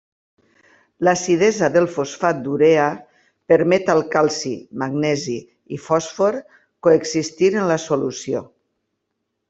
[1.07, 2.87] L'acidesa del fosfat d'urea
[3.53, 5.39] permet al calci, magnesi
[5.79, 6.41] i fòsfor
[6.89, 8.47] coexistir en la solució.